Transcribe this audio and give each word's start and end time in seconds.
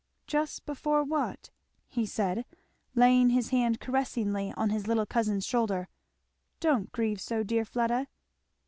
"Just 0.25 0.65
before 0.65 1.03
what?" 1.03 1.51
said 2.05 2.37
he, 2.39 2.99
laying 2.99 3.29
his 3.29 3.49
hand 3.49 3.79
caressingly 3.79 4.51
on 4.57 4.71
his 4.71 4.87
little 4.87 5.05
cousin's 5.05 5.45
shoulder; 5.45 5.89
"Don't 6.59 6.91
grieve 6.91 7.21
so, 7.21 7.43
dear 7.43 7.65
Fleda!" 7.65 8.07